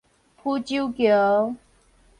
[0.35, 1.55] 浮洲橋